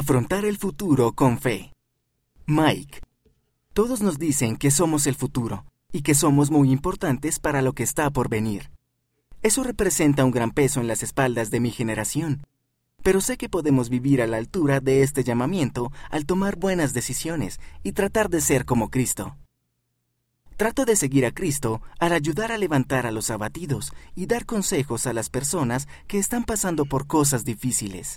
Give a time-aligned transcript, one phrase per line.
[0.00, 1.72] Afrontar el futuro con fe.
[2.46, 3.00] Mike.
[3.72, 7.82] Todos nos dicen que somos el futuro y que somos muy importantes para lo que
[7.82, 8.70] está por venir.
[9.42, 12.46] Eso representa un gran peso en las espaldas de mi generación.
[13.02, 17.58] Pero sé que podemos vivir a la altura de este llamamiento al tomar buenas decisiones
[17.82, 19.36] y tratar de ser como Cristo.
[20.56, 25.08] Trato de seguir a Cristo al ayudar a levantar a los abatidos y dar consejos
[25.08, 28.16] a las personas que están pasando por cosas difíciles.